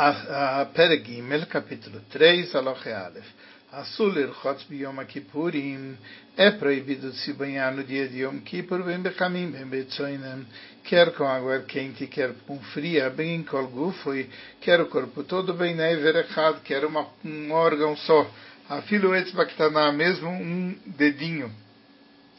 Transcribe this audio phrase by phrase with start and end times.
[0.00, 3.26] a, a Peregimel, capítulo 3, Aloche Aleph.
[3.70, 5.96] Asul Irchotz Biyom Kippurim,
[6.36, 10.46] é proibido se banhar no dia de Yom Kippur, bem bechamim, bem betzoinem,
[10.84, 14.28] quer com água quente, quer com fria, bem em kolgufoi,
[14.60, 18.28] quer o corpo todo, bem neverechad, quer uma, um órgão só,
[18.70, 21.52] afilo etzbaktaná, mesmo um dedinho.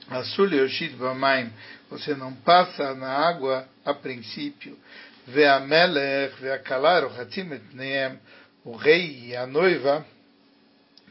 [0.10, 1.50] Asul Yoshid Bamaim,
[1.90, 4.78] você não passa na água a princípio.
[5.28, 8.20] Ve'amelech ve'akalar hatim etneem,
[8.66, 10.06] o rei e a noiva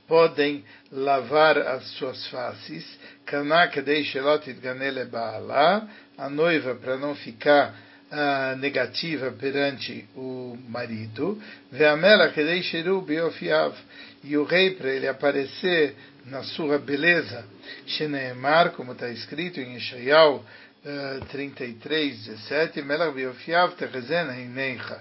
[0.08, 2.84] podem lavar as suas faces,
[3.24, 5.88] kanak deishelot itganele ba'alá,
[6.18, 7.72] a noiva para não ficar
[8.10, 11.40] uh, negativa perante o marido,
[11.70, 13.74] ve'amelech deisheru biofiav,
[14.24, 15.94] e o rei para ele aparecer
[16.26, 17.44] na sua beleza,
[17.86, 20.44] sheneemar, como está escrito em Ishaial
[20.82, 25.00] 33, 17, Melach Biofiav Terezena Ineicha.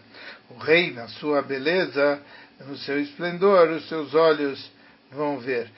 [0.50, 2.22] O rei, na sua beleza,
[2.68, 4.72] no seu esplendor, os seus olhos
[5.12, 5.70] vão ver.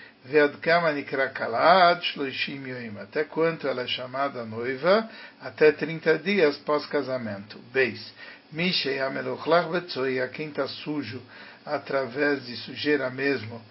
[3.01, 5.09] Até quanto ela é chamada noiva?
[5.39, 7.59] Até 30 dias pós-casamento.
[7.71, 8.13] Beis.
[8.51, 11.21] Mishei Amelochlach Betzoi, a quem está sujo
[11.65, 13.61] através de sujeira mesmo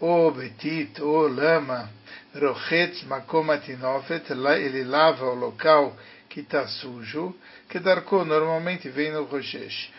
[0.00, 1.88] ou betit, ou lama,
[2.34, 5.96] rochetz makomatinofet, ele lava o local
[6.28, 7.34] que está sujo,
[7.68, 9.90] que darko normalmente vem no rochesh.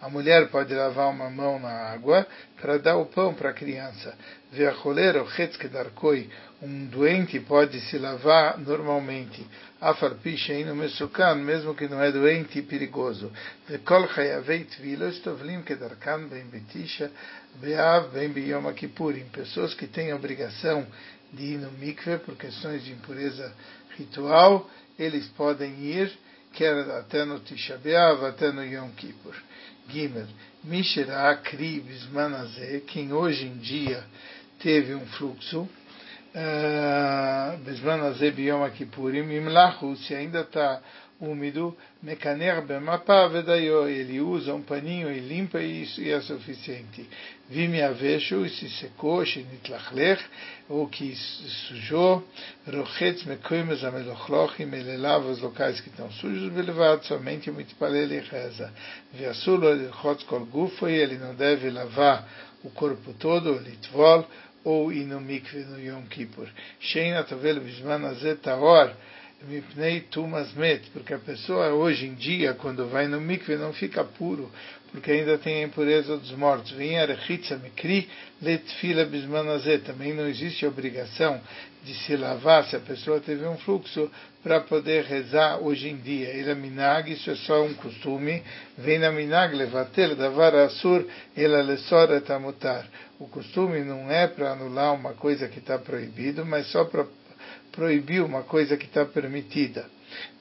[0.00, 2.24] A mulher pode lavar uma mão na água
[2.60, 4.16] para dar o pão para a criança.
[6.62, 9.44] Um doente pode se lavar normalmente.
[9.80, 13.32] Afarpisha no mesukan, mesmo que não é doente e perigoso.
[16.52, 17.10] Betisha
[17.56, 18.12] be'av.
[19.32, 20.86] Pessoas que têm a obrigação
[21.32, 23.52] de ir no mikve por questões de impureza
[23.96, 26.12] ritual, eles podem ir,
[26.52, 29.34] quer até no Tisha B'Av, até no Yom Kippur.
[29.88, 30.26] Gimel,
[30.64, 34.04] Mishra Kri Bismanazé, quem hoje em dia
[34.60, 35.68] teve um fluxo,
[37.64, 40.80] Bismanazé Biyom Kippurim, Imlahu, se ainda está
[41.22, 47.08] úmido, vedayo, ele usa um paninho e limpa e isso é suficiente.
[47.48, 50.24] Vime aveshu, e se secou, shenitlachlech,
[50.68, 51.14] ou que
[51.68, 52.26] sujou,
[52.66, 58.18] rochetz mekoimes amelochlochim, ele lava os locais que estão sujos, belevado somente o mitpalel e
[58.18, 58.72] reza.
[59.12, 62.28] Viasulo elchotz kol gufo, e ele não deve lavar
[62.64, 64.26] o corpo todo, litvol,
[64.64, 65.20] ou ir no
[65.78, 66.48] Yom Kippur.
[66.80, 68.92] Sheina tovel bisman azet taor,
[69.48, 74.04] Mipnei Tumas Met, porque a pessoa hoje em dia, quando vai no mikve, não fica
[74.04, 74.50] puro,
[74.92, 76.70] porque ainda tem a impureza dos mortos.
[76.72, 78.08] Vem Arechitza Mikri
[78.40, 79.78] Letfila Bismanazé.
[79.78, 81.40] Também não existe obrigação
[81.82, 84.10] de se lavar se a pessoa teve um fluxo
[84.42, 86.28] para poder rezar hoje em dia.
[86.28, 88.42] Ela minag, isso é só um costume.
[88.78, 92.86] Vem na minag levatel davar asur ela lesora tamutar.
[93.18, 97.06] O costume não é para anular uma coisa que está proibido, mas só para
[97.72, 99.86] proibiu uma coisa que está permitida.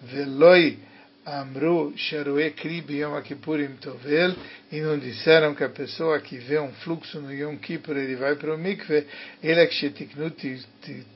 [0.01, 0.77] Veloi
[1.23, 4.35] Amru Sharué Kri Yom Kippurim Tovel
[4.71, 8.35] e não disseram que a pessoa que vê um fluxo no Yom Kippur ele vai
[8.35, 9.05] para o mikve
[9.43, 10.65] ele é que shetiknut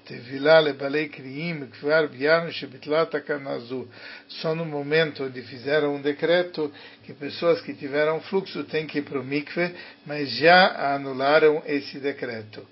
[0.06, 3.90] tevilá lebalei kriim kvar bianu shebitlat akanazu
[4.28, 6.72] só no momento onde fizeram um decreto
[7.04, 9.74] que pessoas que tiveram fluxo têm que ir para o mikve
[10.06, 12.64] mas já anularam esse decreto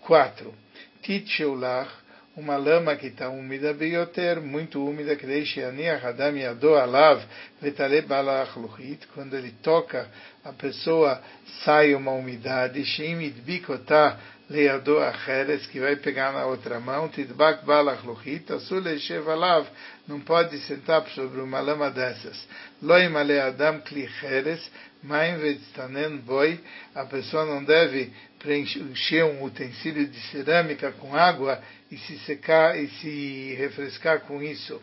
[0.00, 0.54] 4.
[1.02, 2.03] Titcheulach
[2.36, 7.22] uma lama que está úmida, beioter, muito úmida, que deixe Adam Yado Alav,
[7.62, 10.08] Vetale Balachluchit, quando ele toca,
[10.44, 11.22] a pessoa
[11.64, 14.18] sai uma umidade, Shimit Bikotá,
[14.48, 19.66] Leado Acheres, que vai pegar na outra mão, Tidbak Balachluchit, Asule Shevalav,
[20.06, 22.46] não pode sentar sobre uma lama dessas.
[22.82, 24.60] Loim Ale Adam Klicheres,
[25.02, 26.60] Maim Vetstanen Boi,
[26.94, 32.88] a pessoa não deve preencher um utensílio de cerâmica com água e se secar e
[32.88, 34.80] se refrescar com isso.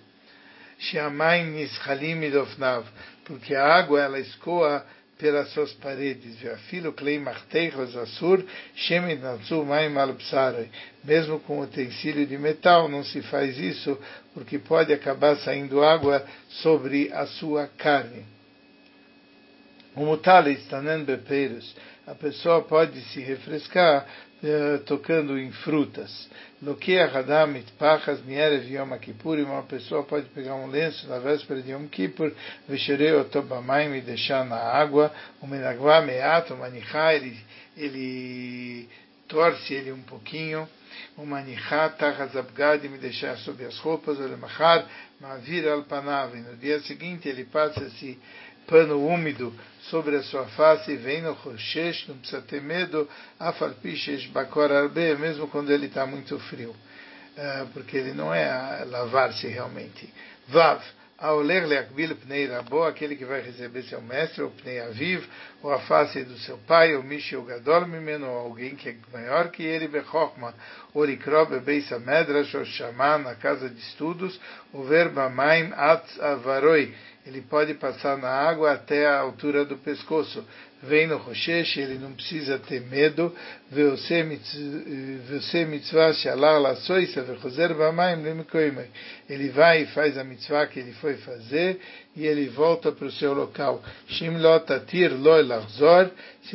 [3.26, 4.84] Porque a água ela escoa
[5.22, 6.36] pelas suas paredes.
[11.04, 13.98] Mesmo com utensílio de metal, não se faz isso,
[14.34, 18.26] porque pode acabar saindo água sobre a sua carne.
[19.96, 21.76] O mutale estanen bepeiros
[22.08, 24.08] a pessoa pode se refrescar
[24.44, 26.30] eh, tocando em frutas.
[26.62, 31.72] Loquea Hadam Itpachas Mierev Yom Kippur, uma pessoa pode pegar um lenço na véspera de
[31.72, 32.32] Yom Kippur,
[32.68, 35.12] Vesherei Otobamaim e deixar na água,
[35.42, 37.38] o Menagvá Meato Manichá, ele,
[37.78, 38.90] ele
[39.28, 40.68] torce ele um pouquinho,
[41.18, 44.86] o manichat hazabgad me deixar sobre as roupas, o lemachar,
[45.20, 48.20] mavir al panav, no dia seguinte ele passa esse
[48.72, 49.54] pano úmido
[49.90, 53.08] sobre a sua face, vem no Roshesh, não precisa ter medo,
[53.38, 59.46] afalpishesh bakor arbe, mesmo quando ele está muito frio, uh, porque ele não é lavar-se
[59.46, 60.12] realmente.
[60.48, 60.82] Vav,
[61.22, 65.24] Aoler leakbil pnei rabo, aquele que vai receber seu mestre, ou pnei aviv,
[65.62, 68.96] ou a face do seu pai, ou mishi o gadol mimeno, ou alguém que é
[69.14, 70.56] maior que ele, bechokma,
[70.94, 74.40] ou likro bebeisa medrash, ou chamar na casa de estudos,
[74.74, 76.96] o verba maim atz avaroi,
[77.26, 80.44] ele pode passar na água até a altura do pescoço.
[80.84, 83.32] Vem no Roshesh, ele não precisa ter medo.
[89.30, 91.80] Ele vai e faz a mitzvah que ele foi fazer
[92.16, 93.84] e ele volta para o seu local.
[94.10, 94.28] Se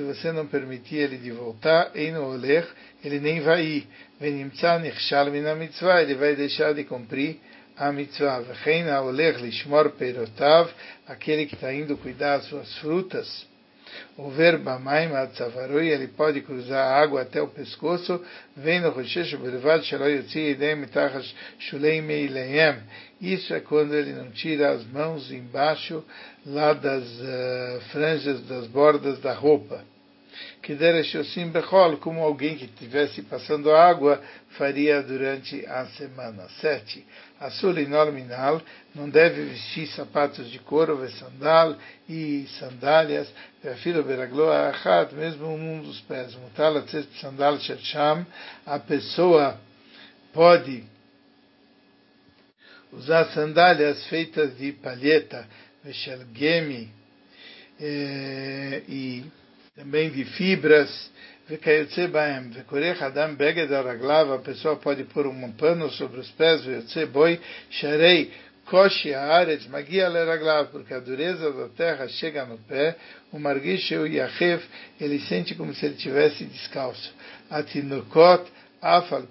[0.02, 3.86] você não permitir ele de voltar, ele nem vai ir.
[4.20, 7.38] Ele vai deixar de cumprir
[7.76, 8.42] a mitzvah.
[8.42, 10.68] V'chein ha'olech lishmor peirotav,
[11.06, 13.46] aquele que está indo cuidar das suas frutas.
[14.16, 18.22] O verbo bamaim atzavarui, ele pode cruzar a água até o pescoço.
[18.56, 22.82] Vem no Roshesh Berivad Shalom Yotzi Yedem Mitachas Shulei Meileem.
[23.20, 26.04] Isso é quando ele não tira as mãos embaixo
[26.44, 29.82] lá das uh, franjas, das bordas da roupa
[30.66, 34.20] que Dereshosim Bechol, como alguém que estivesse passando água
[34.58, 36.48] faria durante a semana.
[36.60, 37.06] 7.
[37.38, 38.60] Asulinol Minal,
[38.92, 41.76] não deve vestir sapatos de couro, sandal
[42.08, 43.32] e sandálias,
[43.84, 46.34] filo beraglo achat, mesmo um dos pés.
[46.34, 46.84] Mutal
[47.20, 48.26] sandal sham,
[48.66, 49.60] a pessoa
[50.32, 50.82] pode
[52.90, 55.46] usar sandálias feitas de palheta,
[55.84, 56.90] veshelgemi,
[57.78, 59.45] eh, e
[59.76, 61.10] também de fibras.
[61.48, 61.52] A
[64.38, 66.62] pessoa pode pôr um pano sobre os pés,
[69.68, 70.08] magia
[70.72, 72.96] porque a dureza da terra chega no pé,
[73.30, 74.66] o margisheu yachef,
[75.00, 77.14] ele sente como se ele tivesse descalço.
[77.48, 78.42] Atinukot,
[78.82, 79.22] afal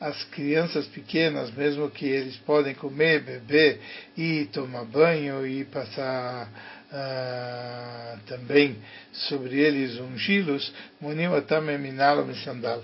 [0.00, 3.78] as crianças pequenas, mesmo que eles podem comer, beber
[4.16, 6.48] e tomar banho e passar
[6.92, 8.76] ah, também
[9.12, 12.82] sobre eles ungilos, monim atameminalo sandal.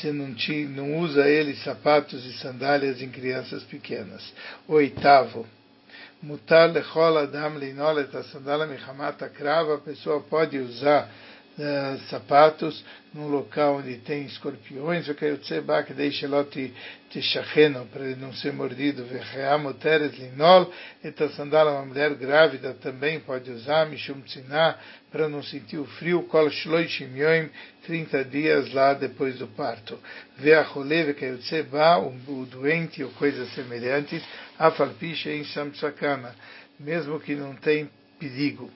[0.00, 4.32] Se não, te, não usa ele sapatos e sandálias em crianças pequenas.
[4.66, 5.46] Oitavo.
[6.22, 11.10] Mutar lechol adam leinolet a sandala michamata crava, a pessoa pode usar
[11.60, 16.72] uh, sapatos num local onde tem escorpiões, o que deixa lote
[17.12, 20.72] techacheno, para ele não ser mordido, vecheamo teres linol,
[21.02, 24.78] e a sandália uma mulher grávida também pode usar, mishum tziná,
[25.10, 27.50] para não sentir o frio, kol shloishim yoim,
[27.84, 29.98] 30 dias lá depois do parto.
[30.38, 34.22] Veacholeve que o doente ou coisas semelhantes,
[34.56, 36.34] afalpiche em samsakana,
[36.78, 37.90] mesmo que não tem
[38.20, 38.70] perigo.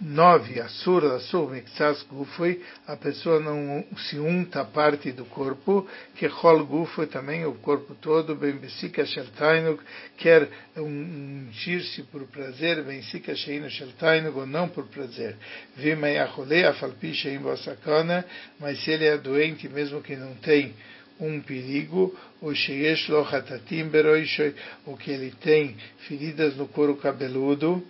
[0.00, 0.60] 9.
[0.60, 5.86] Asur, Asur, Mixas Gufoi, a pessoa não se unta parte do corpo,
[6.16, 9.82] que Hol Gufoi também, o corpo todo, bem Besika Sheltainuk,
[10.16, 15.36] quer ungir-se por prazer, bem Sika Sheino Sheltainuk, ou não por prazer.
[15.76, 18.24] Vimei Achole, Afalpi Shein Bosakana,
[18.58, 20.74] mas se ele é doente, mesmo que não tem
[21.20, 24.54] um perigo, o Sheyesh Lo Hatatim Beroishoi,
[24.86, 25.76] ou que ele tem
[26.08, 27.84] feridas no couro cabeludo,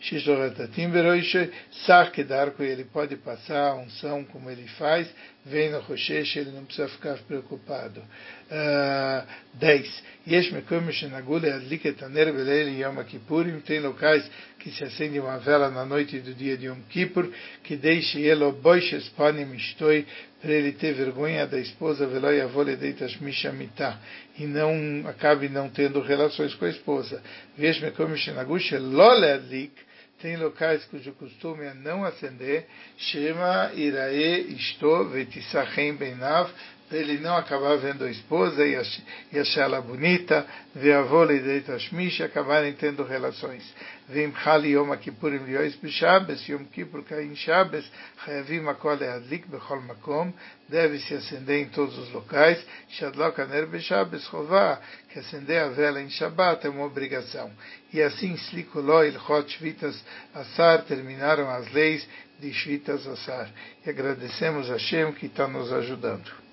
[0.00, 1.52] Shishoratatim Veroishe,
[1.86, 5.08] Sar Kedarko, ele pode passar a unção como ele faz,
[5.46, 8.02] vem no Roshesh, ele não precisa ficar preocupado.
[9.54, 10.02] 10.
[10.26, 15.70] Yesh Mekum Shenagule Adlik Etaner Belele Yom Kippurim, tem locais que se acende uma vela
[15.70, 17.30] na noite do dia de Yom Kippur,
[17.62, 20.04] que deixe ele boishes panim istoi,
[20.42, 23.98] para ele ter vergonha da esposa, veloi avole deitas mishamita,
[24.38, 27.22] e não acabe não tendo relações com a esposa.
[27.56, 29.72] Yesh Mekum Shenagush Lole Adlik,
[30.20, 36.50] tem locais cujo costume é não acender, Shema Irae Isto Vetisachem Benav,
[36.90, 38.76] ele não acabar vendo a esposa e,
[39.38, 43.64] achar ela bonita, ver a vôlei de Tashmish e acabarem tendo relações.
[44.08, 47.84] Vim Chali Yom Kippurim Liois B'Shabes, Yom Kippur Kain Shabes,
[48.24, 50.32] Chayavim Akol Adlik Bechol Makom,
[50.68, 54.80] deve se acender em todos os locais, Shadlok Aner B'Shabes Chová,
[55.12, 57.50] que acender a vela em Shabbat é uma obrigação.
[57.92, 60.00] E assim, Slikuló Ilchot Shvitas
[60.32, 62.06] Asar, terminaram as leis
[62.38, 63.50] de Shvitas Asar.
[63.84, 66.44] E agradecemos a Hashem que está nos ajudando.